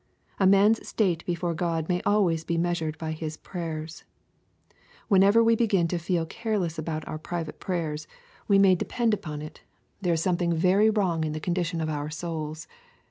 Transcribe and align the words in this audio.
A 0.39 0.47
man's 0.47 0.87
state 0.87 1.23
before 1.27 1.53
God 1.53 1.87
may 1.87 2.01
always 2.07 2.43
be 2.43 2.57
measured 2.57 2.97
by 2.97 3.11
his 3.11 3.37
prayers. 3.37 4.03
Whenever 5.09 5.43
we 5.43 5.55
begin 5.55 5.87
to 5.89 5.99
feel 5.99 6.25
careless 6.25 6.79
about 6.79 7.07
our 7.07 7.19
priva 7.19 7.45
te 7.51 7.59
prayers, 7.59 8.07
we 8.47 8.57
may 8.57 8.73
depend 8.73 9.13
upon 9.13 9.41
14 9.41 9.45
EXPOSITORY 9.47 9.59
rflOUGHTS. 9.59 9.99
it, 9.99 10.01
there 10.03 10.13
is 10.15 10.23
something 10.23 10.53
very 10.55 10.89
wrong 10.89 11.23
iu 11.23 11.29
the 11.33 11.39
condifcion 11.39 11.83
of 11.83 11.89
our 11.91 12.09
goals. 12.19 12.67